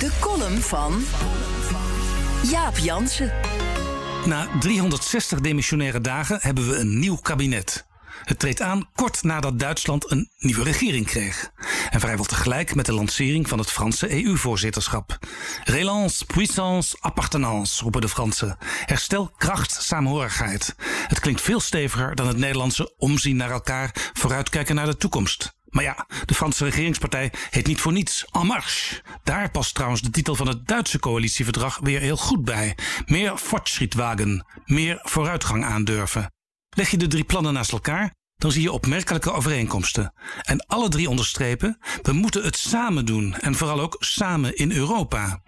De 0.00 0.10
column 0.20 0.60
van 0.60 1.02
Jaap 2.50 2.78
Jansen. 2.78 3.32
Na 4.26 4.48
360 4.58 5.40
demissionaire 5.40 6.00
dagen 6.00 6.38
hebben 6.40 6.68
we 6.68 6.76
een 6.76 6.98
nieuw 6.98 7.16
kabinet. 7.16 7.86
Het 8.24 8.38
treedt 8.38 8.60
aan 8.60 8.88
kort 8.94 9.22
nadat 9.22 9.58
Duitsland 9.58 10.10
een 10.10 10.30
nieuwe 10.38 10.62
regering 10.62 11.06
kreeg. 11.06 11.50
En 11.90 12.00
vrijwel 12.00 12.24
tegelijk 12.24 12.74
met 12.74 12.86
de 12.86 12.92
lancering 12.92 13.48
van 13.48 13.58
het 13.58 13.70
Franse 13.70 14.24
EU-voorzitterschap. 14.24 15.18
Relance, 15.64 16.24
puissance, 16.24 16.96
appartenance, 17.00 17.82
roepen 17.82 18.00
de 18.00 18.08
Fransen. 18.08 18.56
Herstel, 18.84 19.32
kracht, 19.36 19.82
saamhorigheid. 19.82 20.74
Het 21.06 21.20
klinkt 21.20 21.40
veel 21.40 21.60
steviger 21.60 22.14
dan 22.14 22.26
het 22.26 22.36
Nederlandse 22.36 22.94
omzien 22.96 23.36
naar 23.36 23.50
elkaar, 23.50 24.10
vooruitkijken 24.12 24.74
naar 24.74 24.86
de 24.86 24.96
toekomst. 24.96 25.58
Maar 25.70 25.84
ja, 25.84 26.06
de 26.24 26.34
Franse 26.34 26.64
regeringspartij 26.64 27.32
heet 27.50 27.66
niet 27.66 27.80
voor 27.80 27.92
niets 27.92 28.24
En 28.32 28.46
Marche. 28.46 29.02
Daar 29.22 29.50
past 29.50 29.74
trouwens 29.74 30.02
de 30.02 30.10
titel 30.10 30.34
van 30.34 30.48
het 30.48 30.66
Duitse 30.66 30.98
coalitieverdrag 30.98 31.78
weer 31.78 32.00
heel 32.00 32.16
goed 32.16 32.44
bij. 32.44 32.76
Meer 33.06 33.36
Fortschrittwagen, 33.36 34.46
meer 34.64 34.98
vooruitgang 35.02 35.64
aandurven. 35.64 36.32
Leg 36.76 36.90
je 36.90 36.96
de 36.96 37.06
drie 37.06 37.24
plannen 37.24 37.52
naast 37.52 37.72
elkaar, 37.72 38.14
dan 38.40 38.52
zie 38.52 38.62
je 38.62 38.72
opmerkelijke 38.72 39.32
overeenkomsten. 39.32 40.12
En 40.42 40.66
alle 40.66 40.88
drie 40.88 41.08
onderstrepen, 41.08 41.78
we 42.02 42.12
moeten 42.12 42.42
het 42.42 42.56
samen 42.56 43.06
doen 43.06 43.34
en 43.34 43.54
vooral 43.54 43.80
ook 43.80 43.96
samen 43.98 44.56
in 44.56 44.72
Europa. 44.72 45.42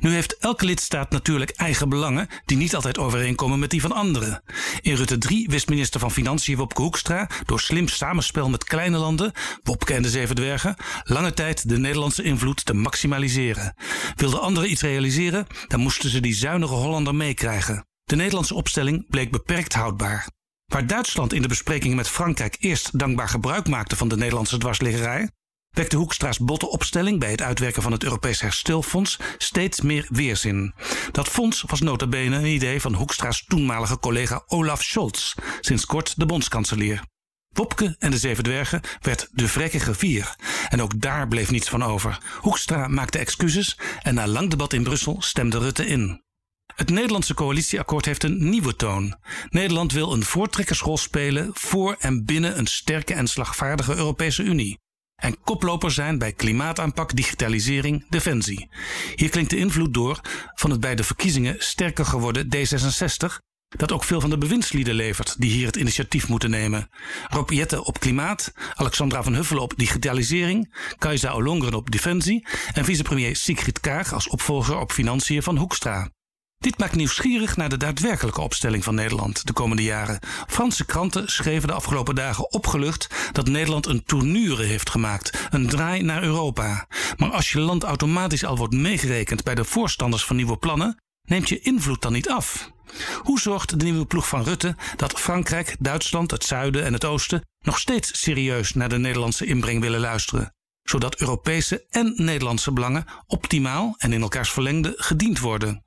Nu 0.00 0.12
heeft 0.12 0.36
elke 0.38 0.64
lidstaat 0.64 1.10
natuurlijk 1.10 1.50
eigen 1.50 1.88
belangen 1.88 2.28
die 2.44 2.56
niet 2.56 2.74
altijd 2.74 2.98
overeenkomen 2.98 3.58
met 3.58 3.70
die 3.70 3.80
van 3.80 3.92
anderen. 3.92 4.42
In 4.80 4.94
Rutte 4.94 5.18
3 5.18 5.48
wist 5.48 5.68
minister 5.68 6.00
van 6.00 6.10
Financiën 6.10 6.56
Wopke 6.56 6.82
Hoekstra 6.82 7.30
door 7.46 7.60
slim 7.60 7.88
samenspel 7.88 8.48
met 8.48 8.64
kleine 8.64 8.98
landen, 8.98 9.32
Wopke 9.62 9.94
en 9.94 10.02
de 10.02 10.10
Zeven 10.10 10.34
Dwergen, 10.34 10.76
lange 11.04 11.32
tijd 11.32 11.68
de 11.68 11.78
Nederlandse 11.78 12.22
invloed 12.22 12.64
te 12.64 12.74
maximaliseren. 12.74 13.74
Wilden 14.14 14.40
anderen 14.40 14.70
iets 14.70 14.82
realiseren, 14.82 15.46
dan 15.68 15.80
moesten 15.80 16.10
ze 16.10 16.20
die 16.20 16.34
zuinige 16.34 16.74
Hollander 16.74 17.14
meekrijgen. 17.14 17.86
De 18.04 18.16
Nederlandse 18.16 18.54
opstelling 18.54 19.08
bleek 19.08 19.30
beperkt 19.30 19.74
houdbaar. 19.74 20.35
Waar 20.66 20.86
Duitsland 20.86 21.32
in 21.32 21.42
de 21.42 21.48
besprekingen 21.48 21.96
met 21.96 22.08
Frankrijk 22.08 22.56
eerst 22.60 22.98
dankbaar 22.98 23.28
gebruik 23.28 23.68
maakte 23.68 23.96
van 23.96 24.08
de 24.08 24.16
Nederlandse 24.16 24.58
dwarsliggerij, 24.58 25.30
wekte 25.70 25.96
Hoekstra's 25.96 26.38
botte 26.38 26.68
opstelling 26.68 27.20
bij 27.20 27.30
het 27.30 27.42
uitwerken 27.42 27.82
van 27.82 27.92
het 27.92 28.04
Europees 28.04 28.40
Herstelfonds 28.40 29.18
steeds 29.38 29.80
meer 29.80 30.06
weerzin. 30.08 30.74
Dat 31.12 31.28
fonds 31.28 31.62
was 31.66 31.80
nota 31.80 32.06
bene 32.06 32.36
een 32.36 32.44
idee 32.44 32.80
van 32.80 32.94
Hoekstra's 32.94 33.44
toenmalige 33.44 33.98
collega 33.98 34.42
Olaf 34.46 34.82
Scholz, 34.82 35.34
sinds 35.60 35.86
kort 35.86 36.18
de 36.18 36.26
bondskanselier. 36.26 37.02
Wopke 37.48 37.96
en 37.98 38.10
de 38.10 38.18
Zeven 38.18 38.44
Dwergen 38.44 38.80
werd 39.00 39.28
de 39.32 39.48
vrekkige 39.48 39.94
vier. 39.94 40.36
En 40.68 40.82
ook 40.82 41.00
daar 41.00 41.28
bleef 41.28 41.50
niets 41.50 41.68
van 41.68 41.82
over. 41.82 42.18
Hoekstra 42.40 42.88
maakte 42.88 43.18
excuses 43.18 43.78
en 44.02 44.14
na 44.14 44.26
lang 44.26 44.50
debat 44.50 44.72
in 44.72 44.82
Brussel 44.82 45.16
stemde 45.22 45.58
Rutte 45.58 45.86
in. 45.86 46.25
Het 46.76 46.90
Nederlandse 46.90 47.34
coalitieakkoord 47.34 48.04
heeft 48.04 48.22
een 48.22 48.48
nieuwe 48.50 48.76
toon. 48.76 49.16
Nederland 49.48 49.92
wil 49.92 50.12
een 50.12 50.24
voortrekkersrol 50.24 50.96
spelen 50.96 51.50
voor 51.54 51.96
en 51.98 52.24
binnen 52.24 52.58
een 52.58 52.66
sterke 52.66 53.14
en 53.14 53.26
slagvaardige 53.26 53.94
Europese 53.94 54.42
Unie. 54.42 54.78
En 55.16 55.40
koploper 55.40 55.90
zijn 55.90 56.18
bij 56.18 56.32
klimaataanpak, 56.32 57.16
digitalisering, 57.16 58.06
defensie. 58.08 58.68
Hier 59.14 59.28
klinkt 59.28 59.50
de 59.50 59.56
invloed 59.56 59.94
door 59.94 60.20
van 60.54 60.70
het 60.70 60.80
bij 60.80 60.94
de 60.94 61.04
verkiezingen 61.04 61.56
sterker 61.58 62.04
geworden 62.04 62.48
D66, 62.56 63.38
dat 63.76 63.92
ook 63.92 64.04
veel 64.04 64.20
van 64.20 64.30
de 64.30 64.38
bewindslieden 64.38 64.94
levert 64.94 65.34
die 65.38 65.50
hier 65.50 65.66
het 65.66 65.76
initiatief 65.76 66.28
moeten 66.28 66.50
nemen. 66.50 66.88
Rob 67.28 67.50
Jette 67.50 67.84
op 67.84 68.00
klimaat, 68.00 68.52
Alexandra 68.74 69.22
van 69.22 69.34
Huffelen 69.34 69.62
op 69.62 69.72
digitalisering, 69.76 70.74
Kajsa 70.98 71.34
Ollongren 71.34 71.74
op 71.74 71.90
defensie 71.90 72.46
en 72.72 72.84
vicepremier 72.84 73.36
Sigrid 73.36 73.80
Kaag 73.80 74.12
als 74.12 74.28
opvolger 74.28 74.78
op 74.78 74.92
financiën 74.92 75.42
van 75.42 75.56
Hoekstra. 75.56 76.10
Dit 76.58 76.78
maakt 76.78 76.94
nieuwsgierig 76.94 77.56
naar 77.56 77.68
de 77.68 77.76
daadwerkelijke 77.76 78.40
opstelling 78.40 78.84
van 78.84 78.94
Nederland 78.94 79.46
de 79.46 79.52
komende 79.52 79.82
jaren. 79.82 80.18
Franse 80.46 80.84
kranten 80.84 81.28
schreven 81.28 81.68
de 81.68 81.74
afgelopen 81.74 82.14
dagen 82.14 82.52
opgelucht 82.52 83.30
dat 83.32 83.48
Nederland 83.48 83.86
een 83.86 84.04
tournure 84.04 84.64
heeft 84.64 84.90
gemaakt, 84.90 85.46
een 85.50 85.68
draai 85.68 86.02
naar 86.02 86.22
Europa. 86.22 86.86
Maar 87.16 87.30
als 87.30 87.52
je 87.52 87.60
land 87.60 87.82
automatisch 87.82 88.44
al 88.44 88.56
wordt 88.56 88.74
meegerekend 88.74 89.44
bij 89.44 89.54
de 89.54 89.64
voorstanders 89.64 90.24
van 90.24 90.36
nieuwe 90.36 90.56
plannen, 90.56 91.02
neemt 91.22 91.48
je 91.48 91.60
invloed 91.60 92.02
dan 92.02 92.12
niet 92.12 92.28
af. 92.28 92.70
Hoe 93.22 93.40
zorgt 93.40 93.78
de 93.78 93.84
nieuwe 93.84 94.06
ploeg 94.06 94.28
van 94.28 94.42
Rutte 94.42 94.76
dat 94.96 95.20
Frankrijk, 95.20 95.76
Duitsland, 95.78 96.30
het 96.30 96.44
zuiden 96.44 96.84
en 96.84 96.92
het 96.92 97.04
oosten 97.04 97.44
nog 97.58 97.78
steeds 97.78 98.22
serieus 98.22 98.74
naar 98.74 98.88
de 98.88 98.98
Nederlandse 98.98 99.46
inbreng 99.46 99.80
willen 99.80 100.00
luisteren? 100.00 100.54
Zodat 100.82 101.20
Europese 101.20 101.86
en 101.90 102.12
Nederlandse 102.16 102.72
belangen 102.72 103.04
optimaal 103.26 103.94
en 103.98 104.12
in 104.12 104.22
elkaars 104.22 104.50
verlengde 104.50 104.92
gediend 104.96 105.40
worden. 105.40 105.85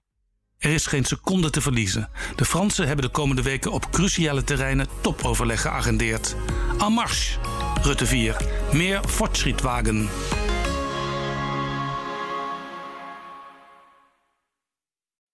Er 0.59 0.74
is 0.74 0.86
geen 0.86 1.06
seconde 1.06 1.50
te 1.50 1.62
verliezen. 1.62 2.09
De 2.36 2.46
Fransen 2.46 2.88
hebben 2.88 3.06
de 3.06 3.12
komende 3.12 3.42
weken 3.42 3.72
op 3.72 3.92
cruciale 3.92 4.44
terreinen 4.44 4.88
topoverleg 5.02 5.62
geagendeerd. 5.62 6.36
En 6.80 6.92
marche, 6.92 7.40
Rutte 7.81 8.06
4. 8.06 8.38
Meer 8.74 9.03
Fortschrittwagen. 9.08 10.09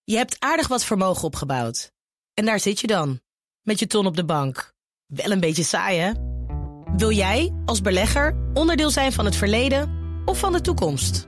Je 0.03 0.17
hebt 0.17 0.35
aardig 0.39 0.67
wat 0.67 0.85
vermogen 0.85 1.23
opgebouwd. 1.23 1.91
En 2.33 2.45
daar 2.45 2.59
zit 2.59 2.79
je 2.79 2.87
dan, 2.87 3.19
met 3.61 3.79
je 3.79 3.87
ton 3.87 4.05
op 4.05 4.15
de 4.15 4.25
bank. 4.25 4.73
Wel 5.05 5.31
een 5.31 5.39
beetje 5.39 5.63
saai, 5.63 5.99
hè? 5.99 6.11
Wil 6.97 7.11
jij, 7.11 7.53
als 7.65 7.81
belegger, 7.81 8.37
onderdeel 8.53 8.89
zijn 8.89 9.13
van 9.13 9.25
het 9.25 9.35
verleden 9.35 10.03
of 10.25 10.39
van 10.39 10.51
de 10.51 10.61
toekomst? 10.61 11.27